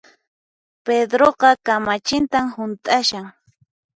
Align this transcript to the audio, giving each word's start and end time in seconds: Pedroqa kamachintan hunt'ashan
Pedroqa 0.89 1.51
kamachintan 1.69 2.45
hunt'ashan 2.55 3.25